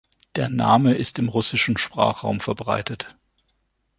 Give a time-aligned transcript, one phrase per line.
[0.35, 3.15] Der Name ist im russischen Sprachraum verbreitet.